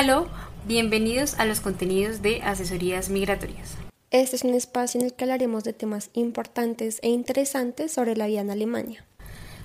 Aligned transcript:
Hola, 0.00 0.26
bienvenidos 0.66 1.38
a 1.38 1.44
los 1.44 1.60
contenidos 1.60 2.22
de 2.22 2.42
Asesorías 2.42 3.08
Migratorias. 3.08 3.76
Este 4.10 4.34
es 4.34 4.42
un 4.42 4.54
espacio 4.54 5.00
en 5.00 5.06
el 5.06 5.14
que 5.14 5.24
hablaremos 5.24 5.62
de 5.62 5.72
temas 5.72 6.10
importantes 6.14 6.98
e 7.02 7.10
interesantes 7.10 7.92
sobre 7.92 8.16
la 8.16 8.26
vida 8.26 8.40
en 8.40 8.50
Alemania. 8.50 9.04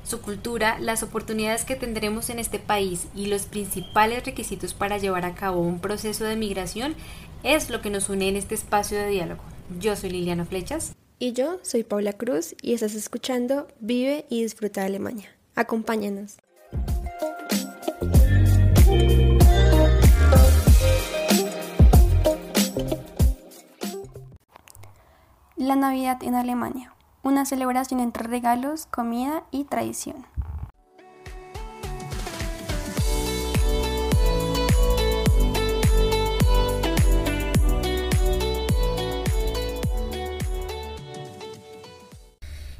Su 0.03 0.21
cultura, 0.21 0.77
las 0.79 1.01
oportunidades 1.01 1.63
que 1.63 1.75
tendremos 1.75 2.29
en 2.29 2.39
este 2.39 2.59
país 2.59 3.07
y 3.15 3.27
los 3.27 3.45
principales 3.45 4.25
requisitos 4.25 4.73
para 4.73 4.97
llevar 4.97 5.25
a 5.25 5.33
cabo 5.33 5.61
un 5.61 5.79
proceso 5.79 6.25
de 6.25 6.35
migración 6.35 6.95
es 7.43 7.69
lo 7.69 7.81
que 7.81 7.89
nos 7.89 8.09
une 8.09 8.27
en 8.27 8.35
este 8.35 8.53
espacio 8.55 8.97
de 8.97 9.07
diálogo. 9.07 9.41
Yo 9.79 9.95
soy 9.95 10.09
Liliana 10.09 10.45
Flechas. 10.45 10.93
Y 11.19 11.31
yo 11.31 11.59
soy 11.61 11.83
Paula 11.83 12.13
Cruz 12.13 12.53
y 12.61 12.73
estás 12.73 12.95
escuchando 12.95 13.67
Vive 13.79 14.25
y 14.29 14.43
Disfruta 14.43 14.81
de 14.81 14.87
Alemania. 14.87 15.29
Acompáñanos. 15.55 16.37
La 25.55 25.77
Navidad 25.77 26.21
en 26.23 26.35
Alemania, 26.35 26.93
una 27.23 27.45
celebración 27.45 28.01
entre 28.01 28.27
regalos, 28.27 28.85
comida 28.85 29.43
y 29.49 29.63
tradición. 29.63 30.25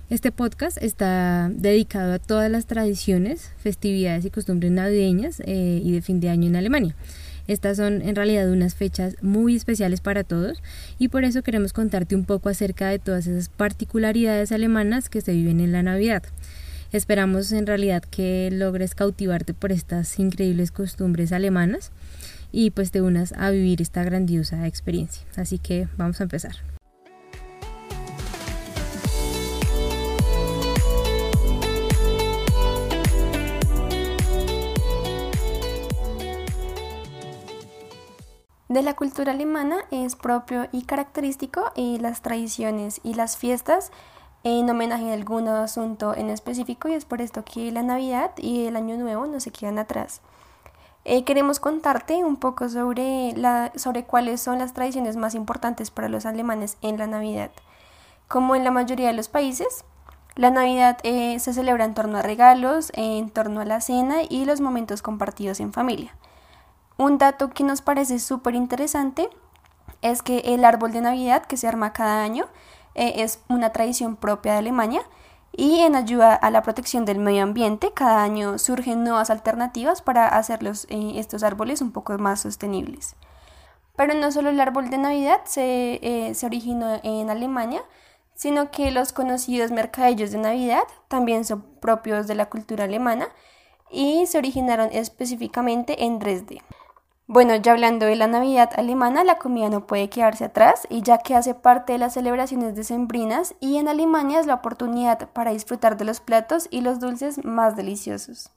Este 0.10 0.32
podcast 0.32 0.78
está 0.80 1.50
dedicado 1.50 2.14
a 2.14 2.20
todas 2.20 2.52
las 2.52 2.68
tradiciones, 2.68 3.52
festividades 3.58 4.26
y 4.26 4.30
costumbres 4.30 4.72
navideñas 4.72 5.40
eh, 5.40 5.82
y 5.84 5.92
de 5.92 6.02
fin 6.02 6.20
de 6.20 6.30
año 6.30 6.50
en 6.50 6.56
Alemania. 6.56 6.96
Estas 7.48 7.78
son 7.78 8.02
en 8.02 8.16
realidad 8.16 8.50
unas 8.50 8.76
fechas 8.76 9.16
muy 9.22 9.56
especiales 9.56 10.02
para 10.02 10.24
todos 10.24 10.64
y 10.98 11.10
por 11.10 11.26
eso 11.26 11.44
queremos 11.44 11.74
contarte 11.74 12.16
un 12.16 12.26
poco 12.26 12.50
acerca 12.50 12.90
de 12.90 13.00
todas 13.00 13.28
esas 13.28 13.50
particularidades 13.50 14.52
alemanas 14.52 15.10
que 15.10 15.22
se 15.22 15.34
viven 15.34 15.60
en 15.60 15.72
la 15.72 15.84
Navidad. 15.84 16.24
Esperamos 16.94 17.52
en 17.52 17.66
realidad 17.66 18.04
que 18.04 18.50
logres 18.52 18.96
cautivarte 18.96 19.54
por 19.54 19.72
estas 19.72 20.20
increíbles 20.20 20.72
costumbres 20.72 21.32
alemanas 21.32 21.92
y 22.52 22.70
pues 22.70 22.92
te 22.92 23.02
unas 23.02 23.34
a 23.34 23.50
vivir 23.50 23.82
esta 23.82 24.04
grandiosa 24.04 24.68
experiencia. 24.68 25.24
Así 25.36 25.58
que 25.58 25.88
vamos 25.98 26.22
a 26.22 26.24
empezar. 26.24 26.56
De 38.74 38.82
la 38.82 38.96
cultura 38.96 39.34
alemana 39.34 39.86
es 39.92 40.16
propio 40.16 40.68
y 40.72 40.86
característico 40.86 41.72
y 41.76 42.00
las 42.00 42.24
tradiciones 42.24 43.02
y 43.04 43.14
las 43.14 43.38
fiestas 43.38 43.92
en 44.44 44.68
homenaje 44.68 45.12
a 45.12 45.14
algún 45.14 45.48
asunto 45.48 46.16
en 46.16 46.32
específico 46.32 46.88
y 46.88 46.94
es 46.94 47.06
por 47.06 47.22
esto 47.22 47.46
que 47.46 47.72
la 47.72 47.84
Navidad 47.84 48.32
y 48.36 48.66
el 48.66 48.76
Año 48.76 48.98
Nuevo 48.98 49.28
no 49.28 49.40
se 49.40 49.52
quedan 49.52 49.78
atrás. 49.78 50.22
Eh, 51.06 51.24
queremos 51.24 51.60
contarte 51.60 52.24
un 52.24 52.38
poco 52.38 52.68
sobre, 52.68 53.34
la, 53.36 53.72
sobre 53.76 54.06
cuáles 54.06 54.42
son 54.42 54.58
las 54.58 54.74
tradiciones 54.74 55.18
más 55.18 55.36
importantes 55.36 55.92
para 55.92 56.10
los 56.10 56.26
alemanes 56.26 56.78
en 56.82 56.98
la 56.98 57.06
Navidad. 57.06 57.52
Como 58.28 58.56
en 58.56 58.64
la 58.64 58.72
mayoría 58.72 59.10
de 59.10 59.14
los 59.14 59.30
países, 59.30 59.86
la 60.36 60.50
Navidad 60.50 60.98
eh, 61.04 61.38
se 61.38 61.54
celebra 61.54 61.86
en 61.86 61.94
torno 61.94 62.18
a 62.18 62.24
regalos, 62.24 62.92
en 62.96 63.30
torno 63.30 63.62
a 63.62 63.66
la 63.66 63.82
cena 63.82 64.24
y 64.28 64.46
los 64.46 64.62
momentos 64.62 65.04
compartidos 65.04 65.60
en 65.60 65.74
familia. 65.74 66.16
Un 66.98 67.18
dato 67.18 67.50
que 67.50 67.64
nos 67.64 67.82
parece 67.82 68.20
súper 68.20 68.56
interesante 68.56 69.30
es 70.02 70.22
que 70.22 70.40
el 70.40 70.64
árbol 70.66 70.92
de 70.92 71.02
Navidad 71.02 71.44
que 71.46 71.58
se 71.58 71.68
arma 71.68 71.94
cada 71.94 72.24
año 72.24 72.46
eh, 72.94 73.14
es 73.18 73.40
una 73.50 73.72
tradición 73.72 74.16
propia 74.16 74.54
de 74.54 74.60
Alemania 74.60 75.02
y 75.52 75.82
en 75.82 75.96
ayuda 75.96 76.36
a 76.36 76.52
la 76.52 76.62
protección 76.62 77.06
del 77.06 77.20
medio 77.20 77.44
ambiente 77.44 77.92
cada 77.94 78.24
año 78.24 78.58
surgen 78.58 79.04
nuevas 79.04 79.30
alternativas 79.30 80.02
para 80.02 80.28
hacer 80.28 80.60
eh, 80.64 81.14
estos 81.16 81.44
árboles 81.44 81.82
un 81.82 81.92
poco 81.92 82.18
más 82.18 82.42
sostenibles. 82.42 83.16
Pero 83.96 84.14
no 84.16 84.32
solo 84.32 84.50
el 84.50 84.60
árbol 84.60 84.90
de 84.90 84.98
Navidad 84.98 85.42
se, 85.46 86.00
eh, 86.02 86.34
se 86.34 86.46
originó 86.46 87.00
en 87.04 87.30
Alemania, 87.30 87.84
sino 88.36 88.72
que 88.72 88.92
los 88.92 89.14
conocidos 89.14 89.72
mercadillos 89.72 90.32
de 90.32 90.40
Navidad 90.40 90.84
también 91.08 91.46
son 91.46 91.62
propios 91.80 92.26
de 92.28 92.36
la 92.36 92.50
cultura 92.50 92.86
alemana 92.86 93.30
y 93.92 94.26
se 94.26 94.40
originaron 94.40 94.90
específicamente 94.92 96.04
en 96.04 96.18
Dresde. 96.18 96.62
Bueno, 97.26 97.56
ya 97.56 97.72
hablando 97.72 98.06
de 98.06 98.18
la 98.18 98.28
Navidad 98.28 98.72
alemana, 98.76 99.24
la 99.24 99.38
comida 99.38 99.70
no 99.70 99.88
puede 99.88 100.10
quedarse 100.10 100.44
atrás 100.44 100.86
y 100.90 101.04
ya 101.04 101.20
que 101.20 101.36
hace 101.36 101.56
parte 101.56 101.94
de 101.94 102.00
las 102.00 102.16
celebraciones 102.16 102.76
decembrinas 102.76 103.56
y 103.62 103.78
en 103.78 103.88
Alemania 103.88 104.42
es 104.42 104.46
la 104.46 104.56
oportunidad 104.56 105.30
para 105.30 105.52
disfrutar 105.52 105.96
de 105.96 106.04
los 106.04 106.20
platos 106.20 106.68
y 106.70 106.82
los 106.82 107.00
dulces 107.00 107.46
más 107.46 107.78
deliciosos. 107.78 108.52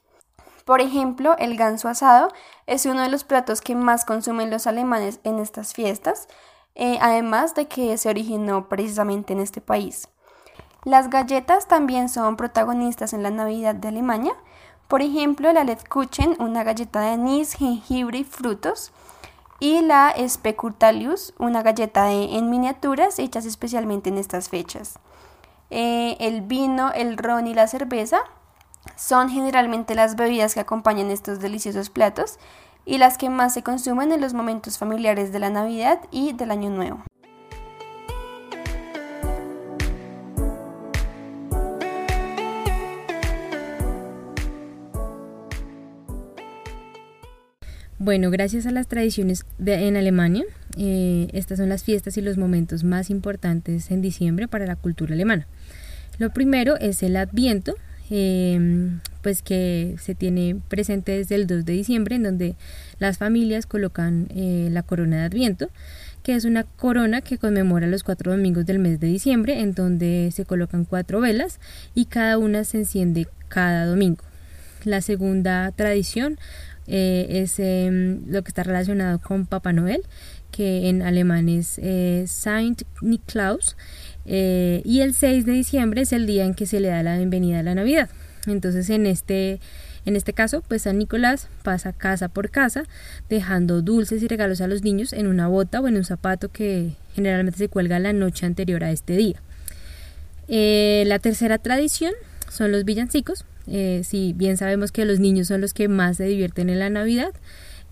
Por 0.65 0.81
ejemplo, 0.81 1.37
el 1.39 1.57
ganso 1.57 1.89
asado 1.89 2.33
es 2.67 2.87
uno 2.87 3.03
de 3.03 3.09
los 3.09 3.23
platos 3.23 3.61
que 3.61 3.77
más 3.77 4.05
consumen 4.05 4.51
los 4.51 4.67
alemanes 4.67 5.21
en 5.23 5.39
estas 5.39 5.73
fiestas, 5.73 6.27
eh, 6.75 6.99
además 7.01 7.55
de 7.55 7.69
que 7.69 7.97
se 7.97 8.09
originó 8.09 8.69
precisamente 8.69 9.33
en 9.33 9.39
este 9.39 9.61
país. 9.61 10.09
Las 10.83 11.09
galletas 11.09 11.69
también 11.69 12.09
son 12.09 12.37
protagonistas 12.37 13.13
en 13.13 13.23
la 13.23 13.31
Navidad 13.31 13.77
de 13.77 13.89
Alemania, 13.89 14.35
por 14.89 15.03
ejemplo, 15.03 15.53
la 15.53 15.67
Kuchen, 15.89 16.37
una 16.39 16.63
galleta 16.63 17.01
de 17.01 17.11
anís, 17.11 17.55
jengibre 17.55 18.19
y 18.19 18.25
frutos. 18.25 18.93
Y 19.59 19.81
la 19.81 20.15
Specultalius, 20.29 21.35
una 21.39 21.63
galleta 21.63 22.13
en 22.13 22.51
miniaturas 22.51 23.19
hechas 23.19 23.47
especialmente 23.47 24.11
en 24.11 24.19
estas 24.19 24.49
fechas. 24.51 24.99
Eh, 25.71 26.17
el 26.21 26.43
vino, 26.43 26.93
el 26.93 27.17
ron 27.17 27.47
y 27.47 27.55
la 27.55 27.67
cerveza 27.67 28.21
son 28.95 29.31
generalmente 29.31 29.95
las 29.95 30.15
bebidas 30.15 30.55
que 30.55 30.61
acompañan 30.61 31.11
estos 31.11 31.41
deliciosos 31.41 31.91
platos 31.91 32.39
y 32.85 32.99
las 32.99 33.19
que 33.19 33.31
más 33.31 33.55
se 33.55 33.63
consumen 33.63 34.13
en 34.13 34.21
los 34.21 34.35
momentos 34.35 34.79
familiares 34.79 35.33
de 35.33 35.41
la 35.41 35.51
Navidad 35.51 36.01
y 36.13 36.35
del 36.35 36.53
Año 36.53 36.71
Nuevo. 36.71 37.03
Bueno, 48.07 48.31
gracias 48.31 48.67
a 48.67 48.71
las 48.71 48.87
tradiciones 48.87 49.45
en 49.59 49.97
Alemania, 49.97 50.45
eh, 50.79 51.27
estas 51.33 51.59
son 51.59 51.69
las 51.69 51.83
fiestas 51.83 52.17
y 52.17 52.23
los 52.23 52.39
momentos 52.39 52.85
más 52.85 53.11
importantes 53.11 53.91
en 53.91 54.01
diciembre 54.01 54.47
para 54.47 54.65
la 54.65 54.77
cultura 54.77 55.15
alemana. 55.15 55.49
Lo 56.19 56.31
primero 56.31 56.77
es 56.77 57.03
el 57.03 57.17
Adviento, 57.17 57.75
em, 58.09 59.01
pues 59.23 59.43
que 59.43 59.97
se 60.01 60.15
tiene 60.15 60.55
presente 60.69 61.19
desde 61.19 61.35
el 61.35 61.49
2 61.49 61.65
de 61.65 61.73
diciembre, 61.73 62.15
en 62.15 62.23
donde 62.23 62.55
las 63.01 63.19
familias 63.19 63.67
colocan 63.67 64.29
eh, 64.31 64.69
la 64.71 64.85
corona 64.85 65.17
de 65.17 65.23
Adviento, 65.25 65.69
que 66.23 66.37
es 66.37 66.45
una 66.45 66.63
corona 66.63 67.23
que 67.23 67.39
conmemora 67.39 67.89
los 67.89 68.05
cuatro 68.05 68.31
domingos 68.31 68.67
del 68.67 68.79
mes 68.79 69.01
de 69.01 69.09
diciembre, 69.09 69.59
en 69.59 69.75
donde 69.75 70.31
se 70.33 70.45
colocan 70.45 70.85
cuatro 70.85 71.21
velas 71.21 71.59
y 71.93 72.05
cada 72.05 72.39
una 72.39 72.63
se 72.63 72.79
enciende 72.79 73.27
cada 73.49 73.85
domingo. 73.85 74.23
La 74.85 75.01
segunda 75.01 75.73
tradición 75.73 76.39
eh, 76.89 77.27
es 77.43 77.59
em, 77.59 78.23
lo 78.29 78.43
que 78.43 78.49
está 78.49 78.63
relacionado 78.63 79.19
con 79.21 79.47
Papá 79.47 79.73
Noel, 79.73 80.03
que 80.51 80.89
en 80.89 81.03
alemán 81.03 81.49
es 81.49 81.79
eh, 81.83 82.25
Saint 82.27 82.83
Niklaus, 83.01 83.77
eh, 84.25 84.83
y 84.85 85.01
el 85.01 85.15
6 85.15 85.47
de 85.47 85.53
diciembre 85.53 86.03
es 86.03 86.13
el 86.13 86.27
día 86.27 86.45
en 86.45 86.55
que 86.55 86.67
se 86.67 86.81
le 86.81 86.89
da 86.89 87.03
la 87.03 87.17
bienvenida 87.17 87.61
a 87.61 87.63
la 87.63 87.75
Navidad. 87.75 88.09
Entonces 88.47 88.89
en 88.91 89.07
este, 89.07 89.61
en 90.05 90.15
este 90.15 90.33
caso, 90.33 90.63
pues 90.67 90.83
San 90.83 90.99
Nicolás 90.99 91.49
pasa 91.63 91.93
casa 91.93 92.29
por 92.29 92.51
casa, 92.51 92.85
dejando 93.29 93.83
dulces 93.83 94.23
y 94.23 94.29
regalos 94.29 94.61
a 94.61 94.69
los 94.69 94.83
niños 94.83 95.13
en 95.13 95.27
una 95.27 95.49
bota 95.49 95.81
o 95.81 95.89
en 95.89 95.97
un 95.97 96.05
zapato 96.05 96.51
que 96.51 96.93
generalmente 97.15 97.59
se 97.59 97.69
cuelga 97.69 97.99
la 97.99 98.13
noche 98.13 98.47
anterior 98.47 98.85
a 98.85 98.93
este 98.93 99.17
día. 99.17 99.43
la 100.49 101.19
tercera 101.19 101.59
tradición 101.59 102.13
son 102.49 102.71
los 102.71 102.85
villancicos, 102.85 103.45
eh, 103.67 104.03
si 104.05 104.33
bien 104.33 104.57
sabemos 104.57 104.93
que 104.93 105.05
los 105.05 105.21
niños 105.21 105.49
son 105.49 105.61
los 105.61 105.75
que 105.75 105.89
más 105.89 106.17
se 106.19 106.25
divierten 106.25 106.71
en 106.71 106.79
la 106.79 106.91
Navidad, 106.91 107.33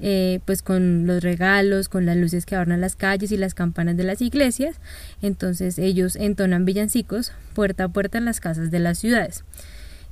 eh, 0.01 0.41
pues 0.45 0.63
con 0.63 1.07
los 1.07 1.23
regalos, 1.23 1.89
con 1.89 2.05
las 2.07 2.17
luces 2.17 2.47
que 2.47 2.57
adornan 2.57 2.81
las 2.81 2.97
calles 2.97 3.33
y 3.33 3.37
las 3.37 3.55
campanas 3.55 3.97
de 3.97 4.05
las 4.05 4.21
iglesias, 4.21 4.77
entonces 5.23 5.79
ellos 5.79 6.17
entonan 6.17 6.65
villancicos 6.65 7.33
puerta 7.55 7.85
a 7.85 7.89
puerta 7.89 8.19
en 8.19 8.25
las 8.25 8.41
casas 8.41 8.71
de 8.71 8.79
las 8.81 8.99
ciudades. 8.99 9.45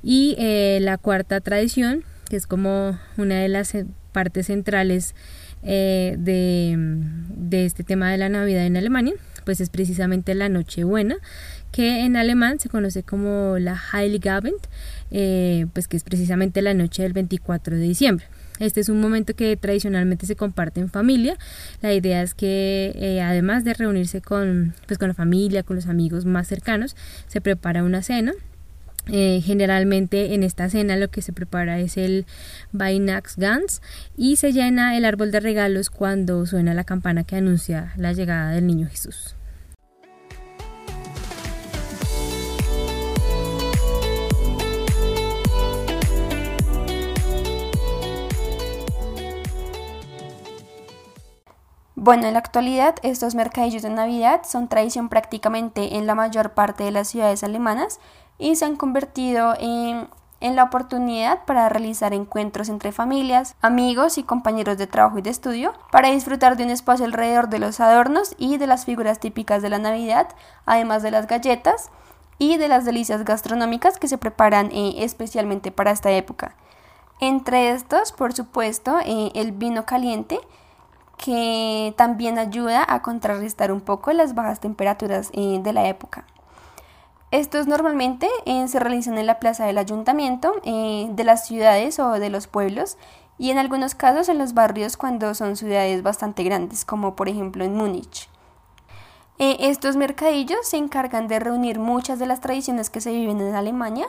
Y 0.01 0.35
eh, 0.37 0.79
la 0.81 0.97
cuarta 0.97 1.39
tradición, 1.41 2.03
que 2.29 2.35
es 2.35 2.47
como 2.47 2.99
una 3.17 3.39
de 3.39 3.49
las 3.49 3.73
partes 4.11 4.47
centrales 4.47 5.15
de, 5.61 6.75
de 6.77 7.65
este 7.65 7.85
tema 7.85 8.11
de 8.11 8.17
la 8.17 8.27
Navidad 8.27 8.65
en 8.65 8.75
Alemania, 8.75 9.13
pues 9.45 9.61
es 9.61 9.69
precisamente 9.69 10.35
la 10.35 10.49
Nochebuena, 10.49 11.17
que 11.71 12.05
en 12.05 12.15
alemán 12.15 12.59
se 12.59 12.69
conoce 12.69 13.03
como 13.03 13.57
la 13.59 13.79
Heiligabend, 13.93 14.59
eh, 15.11 15.65
pues 15.73 15.87
que 15.87 15.97
es 15.97 16.03
precisamente 16.03 16.61
la 16.61 16.73
noche 16.73 17.03
del 17.03 17.13
24 17.13 17.75
de 17.75 17.81
diciembre. 17.81 18.25
Este 18.59 18.79
es 18.79 18.89
un 18.89 19.01
momento 19.01 19.35
que 19.35 19.57
tradicionalmente 19.57 20.25
se 20.25 20.35
comparte 20.35 20.79
en 20.79 20.89
familia. 20.89 21.37
La 21.81 21.93
idea 21.93 22.21
es 22.21 22.35
que 22.35 22.93
eh, 22.95 23.21
además 23.21 23.63
de 23.63 23.73
reunirse 23.73 24.21
con, 24.21 24.75
pues, 24.87 24.99
con 24.99 25.07
la 25.07 25.13
familia, 25.13 25.63
con 25.63 25.75
los 25.75 25.87
amigos 25.87 26.25
más 26.25 26.47
cercanos, 26.47 26.95
se 27.27 27.41
prepara 27.41 27.83
una 27.83 28.03
cena 28.03 28.33
eh, 29.07 29.41
generalmente 29.43 30.33
en 30.33 30.43
esta 30.43 30.69
cena 30.69 30.95
lo 30.95 31.09
que 31.09 31.21
se 31.21 31.33
prepara 31.33 31.79
es 31.79 31.97
el 31.97 32.25
Weihnachtsgans 32.73 33.81
y 34.15 34.37
se 34.37 34.53
llena 34.53 34.95
el 34.95 35.05
árbol 35.05 35.31
de 35.31 35.41
regalos 35.41 35.89
cuando 35.89 36.45
suena 36.45 36.73
la 36.73 36.85
campana 36.85 37.23
que 37.23 37.35
anuncia 37.35 37.93
la 37.97 38.13
llegada 38.13 38.51
del 38.51 38.65
niño 38.65 38.87
Jesús. 38.89 39.35
Bueno, 52.03 52.27
en 52.27 52.33
la 52.33 52.39
actualidad 52.39 52.95
estos 53.01 53.33
mercadillos 53.33 53.81
de 53.81 53.89
Navidad 53.89 54.41
son 54.43 54.67
tradición 54.67 55.07
prácticamente 55.07 55.95
en 55.95 56.05
la 56.05 56.15
mayor 56.15 56.53
parte 56.53 56.83
de 56.83 56.91
las 56.91 57.07
ciudades 57.07 57.45
alemanas 57.45 58.01
y 58.37 58.55
se 58.55 58.65
han 58.65 58.75
convertido 58.75 59.53
en, 59.59 60.07
la 60.41 60.63
oportunidad 60.63 61.45
para 61.45 61.69
realizar 61.69 62.13
encuentros 62.13 62.67
entre 62.67 62.91
familias, 62.91 63.55
amigos 63.61 64.17
y 64.17 64.23
compañeros 64.23 64.77
de 64.77 64.87
trabajo 64.87 65.17
y 65.17 65.21
de 65.21 65.29
estudio 65.29 65.73
para 65.89 66.09
disfrutar 66.09 66.57
de 66.57 66.65
un 66.65 66.69
espacio 66.69 67.05
alrededor 67.05 67.47
de 67.47 67.59
los 67.59 67.79
adornos 67.79 68.35
y 68.37 68.57
de 68.57 68.67
las 68.67 68.83
figuras 68.83 69.19
típicas 69.19 69.61
de 69.61 69.69
la 69.69 69.79
Navidad, 69.79 70.27
además 70.65 71.01
de 71.01 71.11
las 71.11 71.27
galletas 71.27 71.91
y 72.39 72.57
de 72.57 72.67
las 72.67 72.83
delicias 72.83 73.23
gastronómicas 73.23 73.97
que 73.97 74.09
se 74.09 74.17
preparan 74.17 74.69
eh, 74.73 74.95
especialmente 74.97 75.71
para 75.71 75.91
esta 75.91 76.11
época. 76.11 76.55
Entre 77.21 77.69
estos, 77.69 78.11
por 78.11 78.33
supuesto, 78.33 78.99
eh, 79.05 79.31
el 79.35 79.53
vino 79.53 79.85
caliente, 79.85 80.39
que 81.17 81.93
también 81.95 82.37
ayuda 82.37 82.85
a 82.85 83.01
contrarrestar 83.01 83.71
un 83.71 83.79
poco 83.79 84.11
las 84.11 84.35
bajas 84.35 84.59
temperaturas 84.59 85.29
eh, 85.33 85.59
de 85.63 85.71
la 85.71 85.87
época. 85.87 86.25
Estos 87.33 87.65
normalmente 87.65 88.29
eh, 88.45 88.67
se 88.67 88.79
realizan 88.79 89.17
en 89.17 89.25
la 89.25 89.39
plaza 89.39 89.65
del 89.65 89.79
ayuntamiento, 89.79 90.53
eh, 90.65 91.07
de 91.09 91.23
las 91.23 91.47
ciudades 91.47 91.97
o 91.97 92.11
de 92.11 92.29
los 92.29 92.45
pueblos 92.45 92.95
y 93.39 93.49
en 93.49 93.57
algunos 93.57 93.95
casos 93.95 94.29
en 94.29 94.37
los 94.37 94.53
barrios 94.53 94.97
cuando 94.97 95.33
son 95.33 95.55
ciudades 95.55 96.03
bastante 96.03 96.43
grandes, 96.43 96.85
como 96.85 97.15
por 97.15 97.29
ejemplo 97.29 97.65
en 97.65 97.73
Múnich. 97.73 98.29
estos 99.39 99.95
mercadillos 99.95 100.59
se 100.61 100.77
encargan 100.77 101.27
de 101.27 101.39
reunir 101.39 101.79
muchas 101.79 102.19
de 102.19 102.27
las 102.27 102.39
tradiciones 102.39 102.91
que 102.91 103.01
se 103.01 103.11
viven 103.11 103.41
en 103.41 103.55
Alemania, 103.55 104.05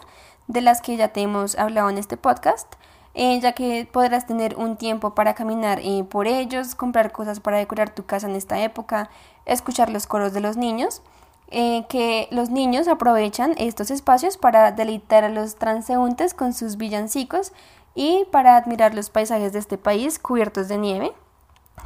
de 0.46 0.60
las 0.60 0.82
que 0.82 0.98
ya 0.98 1.08
te 1.08 1.22
hemos 1.22 1.56
hablado 1.56 1.88
en 1.88 1.96
este 1.96 2.18
podcast, 2.18 2.74
eh, 3.14 3.40
ya 3.40 3.52
que 3.52 3.88
podrás 3.90 4.26
tener 4.26 4.56
un 4.56 4.76
tiempo 4.76 5.14
para 5.14 5.34
caminar 5.34 5.80
eh, 5.82 6.04
por 6.04 6.26
ellos, 6.26 6.74
comprar 6.74 7.12
cosas 7.12 7.40
para 7.40 7.58
decorar 7.58 7.88
tu 7.90 8.04
casa 8.04 8.28
en 8.28 8.34
esta 8.34 8.60
época, 8.60 9.08
escuchar 9.46 9.88
los 9.88 10.06
coros 10.06 10.32
de 10.32 10.40
los 10.40 10.56
niños, 10.56 11.00
eh, 11.48 11.84
que 11.88 12.28
los 12.30 12.50
niños 12.50 12.88
aprovechan 12.88 13.54
estos 13.58 13.90
espacios 13.90 14.36
para 14.36 14.72
deleitar 14.72 15.24
a 15.24 15.28
los 15.28 15.56
transeúntes 15.56 16.34
con 16.34 16.52
sus 16.52 16.76
villancicos 16.76 17.52
y 17.94 18.24
para 18.30 18.56
admirar 18.56 18.94
los 18.94 19.10
paisajes 19.10 19.52
de 19.52 19.58
este 19.58 19.78
país 19.78 20.18
cubiertos 20.18 20.68
de 20.68 20.78
nieve, 20.78 21.12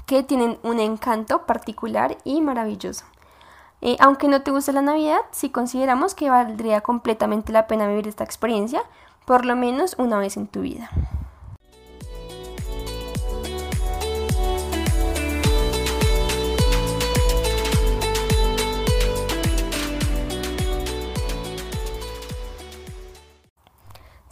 que 0.07 0.23
tienen 0.23 0.59
un 0.63 0.81
encanto 0.81 1.45
particular 1.47 2.17
y 2.25 2.41
maravilloso. 2.41 3.05
aunque 4.01 4.27
no 4.27 4.43
te 4.43 4.51
guste 4.51 4.73
la 4.73 4.83
Navidad, 4.83 5.21
sí 5.31 5.51
consideramos 5.51 6.15
que 6.15 6.31
valdría 6.31 6.81
completamente 6.81 7.53
la 7.53 7.67
pena 7.67 7.87
vivir 7.87 8.09
esta 8.09 8.25
experiencia, 8.25 8.83
por 9.25 9.45
lo 9.45 9.55
menos 9.55 9.95
una 9.99 10.19
vez 10.19 10.37
en 10.37 10.49
tu 10.49 10.63
vida. 10.63 10.91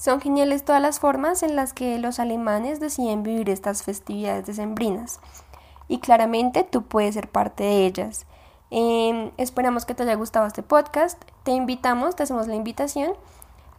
Son 0.07 0.21
geniales 0.21 0.65
todas 0.65 0.81
las 0.81 1.01
formas 1.01 1.43
en 1.43 1.57
las 1.57 1.73
que 1.73 1.99
los 1.99 2.21
alemanes 2.21 2.79
deciden 2.79 3.25
vivir 3.25 3.51
estas 3.51 3.83
festividades 3.83 4.47
decembrinas. 4.47 5.19
Y 5.89 5.99
claramente 5.99 6.63
tú 6.63 6.85
puedes 6.85 7.15
ser 7.15 7.29
parte 7.29 7.65
de 7.65 7.87
ellas. 7.87 8.25
Em, 8.71 9.33
esperamos 9.37 9.85
que 9.85 9.97
te 9.97 10.05
haya 10.05 10.15
gustado 10.15 10.47
este 10.47 10.63
podcast. 10.63 11.21
Te 11.43 11.51
invitamos, 11.51 12.15
te 12.15 12.23
hacemos 12.23 12.47
la 12.47 12.55
invitación 12.55 13.15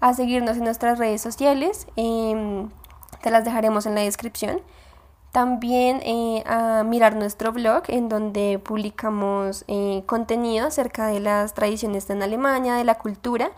a 0.02 0.14
seguirnos 0.14 0.58
en 0.58 0.66
nuestras 0.66 1.00
redes 1.00 1.22
sociales. 1.22 1.88
Em, 1.96 2.72
te 3.22 3.32
las 3.32 3.46
dejaremos 3.46 3.86
en 3.86 3.96
la 3.96 4.02
descripción. 4.02 4.60
También 5.32 6.02
eh, 6.04 6.44
a 6.46 6.84
mirar 6.84 7.16
nuestro 7.16 7.54
blog 7.54 7.84
en 7.88 8.10
donde 8.10 8.60
publicamos 8.60 9.64
eh, 9.70 10.04
contenido 10.06 10.68
acerca 10.68 11.08
de 11.08 11.22
las 11.22 11.54
tradiciones 11.54 12.10
en 12.10 12.22
Alemania, 12.22 12.74
de 12.74 12.84
la 12.84 12.96
cultura 12.96 13.52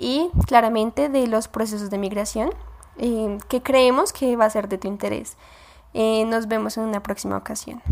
y 0.00 0.30
claramente 0.46 1.08
de 1.08 1.26
los 1.28 1.46
procesos 1.46 1.90
de 1.90 1.98
migración 1.98 2.50
eh, 2.96 3.38
que 3.48 3.62
creemos 3.62 4.12
que 4.12 4.34
va 4.34 4.46
a 4.46 4.50
ser 4.50 4.68
de 4.68 4.78
tu 4.78 4.88
interés. 4.88 5.36
Eh, 5.94 6.24
nos 6.24 6.48
vemos 6.48 6.76
en 6.76 6.84
una 6.84 7.02
próxima 7.02 7.36
ocasión. 7.36 7.82